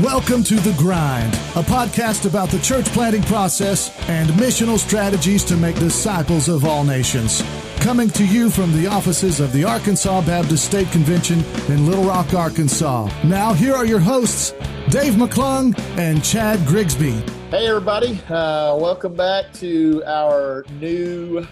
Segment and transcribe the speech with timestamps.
[0.00, 5.58] Welcome to The Grind, a podcast about the church planting process and missional strategies to
[5.58, 7.42] make disciples of all nations.
[7.80, 12.32] Coming to you from the offices of the Arkansas Baptist State Convention in Little Rock,
[12.32, 13.10] Arkansas.
[13.24, 14.52] Now, here are your hosts,
[14.88, 17.22] Dave McClung and Chad Grigsby.
[17.50, 18.18] Hey, everybody.
[18.26, 21.46] Uh, welcome back to our new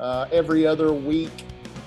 [0.00, 1.30] uh, every other week,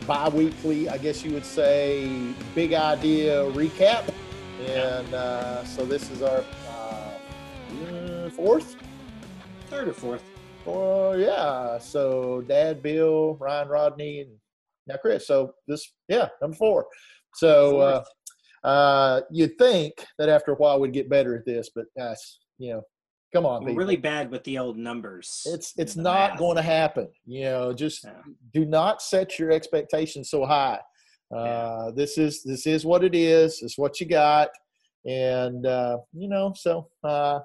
[0.07, 2.09] bi weekly, I guess you would say,
[2.55, 4.09] big idea recap.
[4.65, 8.77] And uh, so this is our uh, fourth,
[9.69, 10.23] third or fourth.
[10.65, 11.77] Oh yeah.
[11.77, 14.31] So Dad, Bill, Ryan, Rodney, and
[14.87, 15.27] now Chris.
[15.27, 16.87] So this, yeah, number four.
[17.35, 18.03] So uh,
[18.63, 22.73] uh, you'd think that after a while we'd get better at this, but guys, you
[22.73, 22.81] know,
[23.33, 25.43] come on, We're really bad with the old numbers.
[25.45, 26.39] It's it's not math.
[26.39, 27.07] going to happen.
[27.25, 28.11] You know, just yeah.
[28.53, 30.79] do not set your expectations so high.
[31.35, 33.59] Uh, this is this is what it is.
[33.61, 34.49] It's what you got,
[35.05, 36.53] and uh, you know.
[36.55, 37.39] So uh,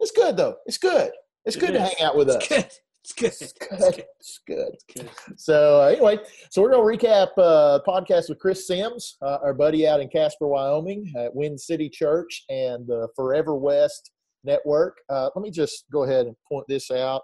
[0.00, 0.56] it's good though.
[0.66, 1.10] It's good.
[1.44, 1.76] It's it good is.
[1.76, 2.48] to hang out with it's us.
[2.48, 2.70] Good.
[3.06, 3.32] It's good.
[3.40, 4.04] It's good.
[4.18, 4.68] It's good.
[4.74, 5.38] It's good.
[5.38, 6.18] So uh, anyway,
[6.50, 10.48] so we're gonna recap uh, podcast with Chris Sims, uh, our buddy out in Casper,
[10.48, 14.10] Wyoming, at Wind City Church and the Forever West
[14.46, 14.98] Network.
[15.08, 17.22] Uh, let me just go ahead and point this out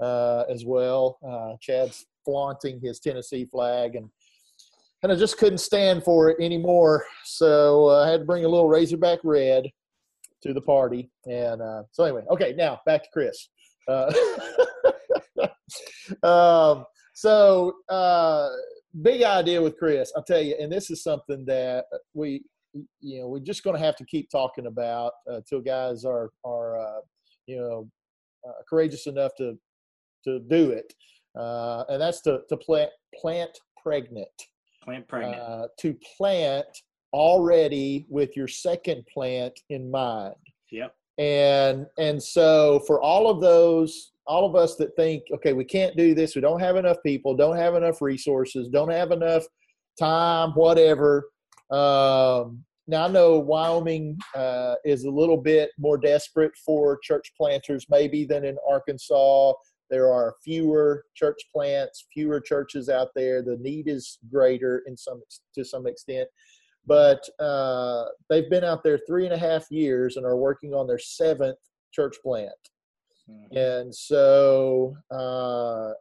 [0.00, 1.18] uh, as well.
[1.26, 4.08] Uh, Chad's flaunting his Tennessee flag and
[5.04, 7.04] and I just couldn't stand for it anymore.
[7.24, 9.70] So uh, I had to bring a little Razorback red
[10.42, 11.08] to the party.
[11.24, 13.48] And uh, so anyway, okay, now back to Chris.
[13.86, 14.12] Uh,
[16.24, 17.74] um, so
[19.02, 22.42] big idea with Chris, I'll tell you, and this is something that we,
[23.00, 26.78] you know, we're just going to have to keep talking about until guys are are
[26.78, 27.00] uh,
[27.46, 27.88] you know
[28.48, 29.58] uh, courageous enough to
[30.24, 30.92] to do it,
[31.34, 34.28] and that's to to plant plant pregnant.
[34.82, 35.40] Plant pregnant.
[35.40, 36.66] Uh, to plant
[37.12, 40.34] already with your second plant in mind.
[40.70, 40.94] Yep.
[41.18, 45.96] And and so for all of those, all of us that think, okay, we can't
[45.96, 49.44] do this, we don't have enough people, don't have enough resources, don't have enough
[49.98, 51.28] time, whatever.
[51.70, 57.86] Um, now I know Wyoming uh, is a little bit more desperate for church planters,
[57.90, 59.52] maybe than in Arkansas.
[59.90, 63.42] There are fewer church plants, fewer churches out there.
[63.42, 65.20] The need is greater in some
[65.54, 66.28] to some extent,
[66.86, 70.86] but uh, they've been out there three and a half years and are working on
[70.86, 71.58] their seventh
[71.92, 72.50] church plant.
[73.30, 73.56] Mm-hmm.
[73.56, 75.92] And so, uh,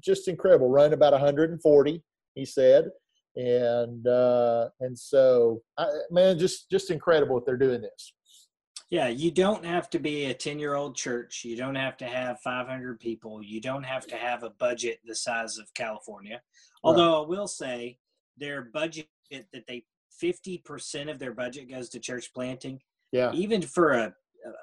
[0.00, 0.68] just incredible.
[0.68, 2.02] Run about 140,
[2.34, 2.90] he said,
[3.36, 8.12] and uh, and so, I, man, just just incredible that they're doing this.
[8.90, 11.42] Yeah, you don't have to be a 10 year old church.
[11.44, 13.42] You don't have to have 500 people.
[13.42, 16.40] You don't have to have a budget the size of California.
[16.84, 17.24] Although right.
[17.24, 17.98] I will say
[18.38, 19.84] their budget that they
[20.22, 22.80] 50% of their budget goes to church planting.
[23.12, 23.32] Yeah.
[23.32, 24.14] Even for a,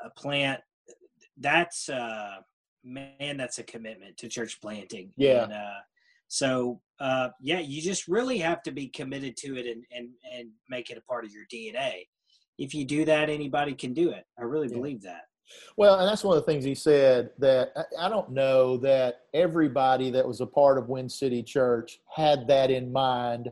[0.04, 0.62] a plant,
[1.38, 2.38] that's, uh,
[2.84, 5.12] man, that's a commitment to church planting.
[5.18, 5.44] Yeah.
[5.44, 5.80] And, uh,
[6.34, 10.50] so, uh, yeah, you just really have to be committed to it and, and, and
[10.70, 12.06] make it a part of your DNA
[12.58, 14.26] if you do that, anybody can do it.
[14.38, 14.76] I really yeah.
[14.76, 15.24] believe that.
[15.76, 20.10] Well, and that's one of the things he said that I don't know that everybody
[20.12, 23.52] that was a part of Wind City Church had that in mind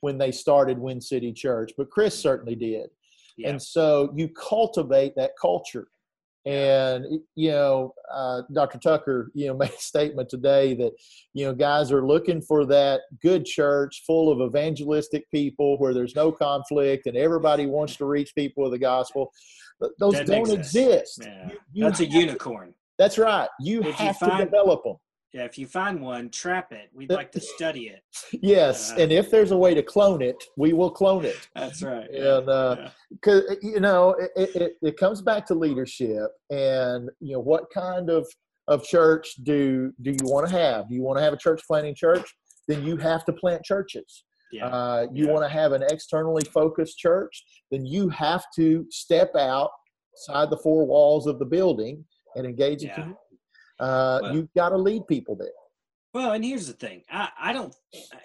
[0.00, 2.90] when they started Wind City Church, but Chris certainly did.
[3.36, 3.50] Yeah.
[3.50, 5.88] And so you cultivate that culture.
[6.46, 8.78] And you know, uh, Dr.
[8.78, 10.92] Tucker, you know, made a statement today that
[11.34, 16.16] you know guys are looking for that good church full of evangelistic people where there's
[16.16, 19.32] no conflict and everybody wants to reach people with the gospel.
[19.98, 21.22] Those that don't exist.
[21.22, 21.48] Yeah.
[21.48, 22.68] You, you that's a unicorn.
[22.68, 23.48] To, that's right.
[23.60, 24.96] You if have you find, to develop them.
[25.32, 26.90] Yeah, if you find one, trap it.
[26.92, 28.02] We'd like to study it.
[28.42, 31.48] yes, uh, and if there's a way to clone it, we will clone it.
[31.54, 32.10] That's right.
[32.10, 32.46] And
[33.10, 33.70] because uh, yeah.
[33.70, 38.26] you know, it, it, it comes back to leadership, and you know, what kind of
[38.66, 40.88] of church do do you want to have?
[40.88, 42.28] Do you want to have a church planting church?
[42.66, 44.24] Then you have to plant churches.
[44.52, 44.66] Yeah.
[44.66, 45.32] Uh, you yeah.
[45.32, 47.44] want to have an externally focused church?
[47.70, 52.04] Then you have to step outside the four walls of the building
[52.34, 53.12] and engage yeah.
[53.80, 55.48] Uh, well, you've got to lead people there.
[56.12, 57.74] Well, and here's the thing: I, I don't,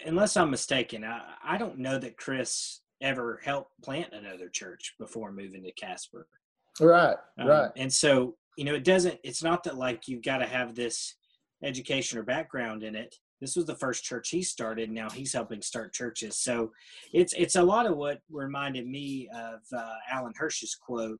[0.05, 5.31] unless I'm mistaken, I, I don't know that Chris ever helped plant another church before
[5.31, 6.27] moving to Casper.
[6.79, 7.71] Right, um, right.
[7.77, 9.19] And so, you know, it doesn't.
[9.23, 11.15] It's not that like you've got to have this
[11.63, 13.15] education or background in it.
[13.39, 14.89] This was the first church he started.
[14.89, 16.37] Now he's helping start churches.
[16.37, 16.71] So
[17.13, 21.19] it's it's a lot of what reminded me of uh, Alan Hirsch's quote: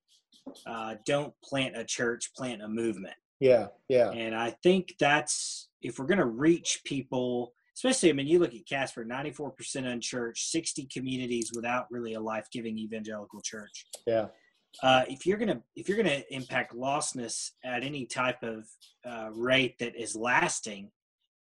[0.66, 4.12] uh, "Don't plant a church, plant a movement." Yeah, yeah.
[4.12, 8.54] And I think that's if we're going to reach people especially, I mean, you look
[8.54, 13.86] at Casper, 94% unchurched, 60 communities without really a life giving evangelical church.
[14.08, 14.28] Yeah.
[14.84, 18.66] Uh, if you're gonna if you're gonna impact lostness at any type of
[19.10, 20.92] uh, rate that is lasting,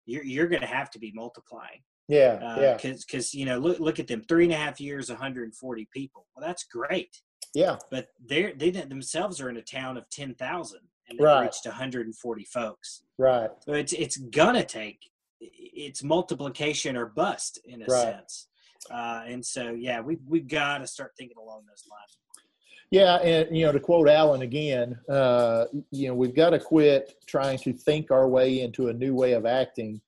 [0.06, 1.80] you're you're gonna have to be multiplying.
[2.10, 4.82] Yeah, Uh, yeah, Because because you know look look at them three and a half
[4.82, 6.28] years, 140 people.
[6.36, 7.16] Well, that's great,
[7.56, 10.80] yeah, but they're they themselves are in a town of 10,000
[11.12, 11.44] and they've Right.
[11.44, 13.04] reached 140 folks.
[13.18, 13.52] right.
[13.66, 18.02] So it's it's gonna take it's multiplication or bust in a Right.
[18.02, 18.48] sense.
[18.90, 22.18] Uh, and so yeah, we we've got to start thinking along those lines.
[22.92, 27.16] Yeah, and you know, to quote Alan again, uh, you know, we've got to quit
[27.26, 30.02] trying to think our way into a new way of acting.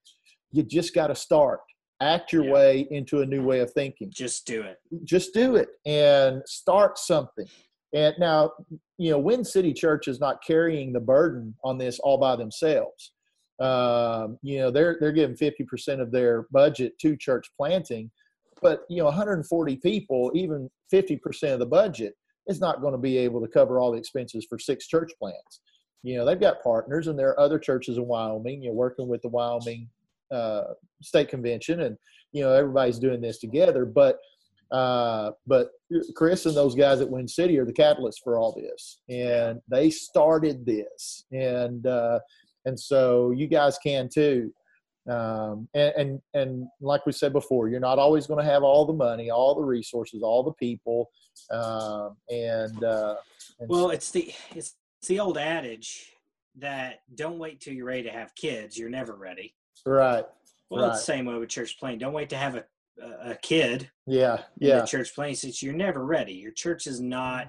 [0.52, 1.62] You just got to start.
[2.02, 2.52] Act your Yeah.
[2.54, 4.12] way into a new way of thinking.
[4.12, 4.80] Just do it.
[5.04, 7.48] Just do it and start something.
[7.94, 8.52] And now,
[9.04, 13.12] you know, Wind City Church is not carrying the burden on this all by themselves.
[13.60, 18.10] Um, you know, they're they're giving fifty percent of their budget to church planting,
[18.62, 22.14] but you know, 140 people, even 50 percent of the budget
[22.48, 25.60] is not going to be able to cover all the expenses for six church plants.
[26.02, 28.64] You know, they've got partners, and there are other churches in Wyoming.
[28.64, 29.90] You're working with the Wyoming
[30.32, 30.64] uh,
[31.02, 31.98] State Convention, and
[32.32, 33.84] you know everybody's doing this together.
[33.84, 34.20] But
[34.72, 35.70] uh, but
[36.16, 39.90] Chris and those guys at Wind City are the catalyst for all this, and they
[39.90, 42.20] started this, and uh,
[42.66, 44.54] and so you guys can too.
[45.10, 48.86] Um, and, and and like we said before, you're not always going to have all
[48.86, 51.10] the money, all the resources, all the people,
[51.52, 53.16] um, and, uh,
[53.60, 56.14] and Well, it's the it's, it's the old adage
[56.56, 58.78] that don't wait till you're ready to have kids.
[58.78, 59.56] You're never ready.
[59.86, 60.24] right,
[60.70, 60.92] Well, Right.
[60.92, 62.00] it's the same way with church planting.
[62.00, 62.64] Don't wait to have a
[63.02, 65.36] a, kid yeah, yeah, the church planting.
[65.36, 66.34] Since you're never ready.
[66.34, 67.48] Your church is not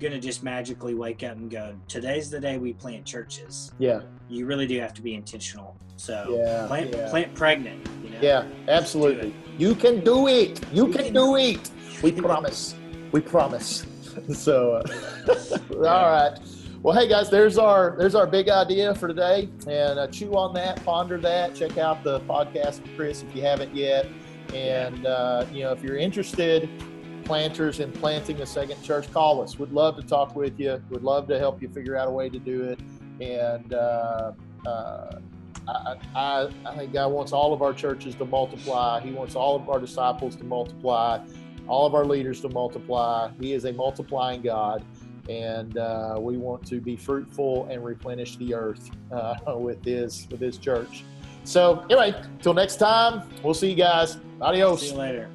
[0.00, 1.76] gonna just magically wake up and go.
[1.88, 3.72] Today's the day we plant churches.
[3.78, 5.76] yeah, You really do have to be intentional.
[5.96, 7.10] So yeah, plant yeah.
[7.10, 7.88] plant pregnant.
[8.04, 8.18] You know?
[8.20, 9.34] Yeah, absolutely.
[9.56, 10.60] You can do it.
[10.72, 11.70] You can- do it.
[12.02, 12.74] We promise.
[13.12, 13.86] We promise.
[14.32, 16.36] So, uh, all right.
[16.82, 20.52] Well, hey guys, there's our there's our big idea for today, and uh, chew on
[20.54, 21.54] that, ponder that.
[21.54, 24.06] Check out the podcast with Chris if you haven't yet,
[24.54, 26.68] and uh, you know if you're interested,
[27.24, 29.58] planters in planting a second church, call us.
[29.58, 30.82] We'd love to talk with you.
[30.90, 32.80] We'd love to help you figure out a way to do it,
[33.20, 33.72] and.
[33.72, 34.32] Uh,
[34.66, 35.20] uh,
[35.68, 39.00] I, I, I think God wants all of our churches to multiply.
[39.00, 41.20] He wants all of our disciples to multiply,
[41.66, 43.30] all of our leaders to multiply.
[43.40, 44.84] He is a multiplying God,
[45.28, 50.40] and uh, we want to be fruitful and replenish the earth uh, with His with
[50.40, 51.04] His church.
[51.44, 54.18] So, anyway, till next time, we'll see you guys.
[54.40, 54.80] Adios.
[54.80, 55.30] See you later.